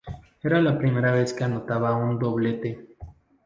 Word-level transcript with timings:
Era 0.41 0.59
la 0.63 0.79
primera 0.79 1.11
vez 1.11 1.31
que 1.31 1.43
anotaba 1.43 1.95
un 1.95 2.17
doblete. 2.17 2.95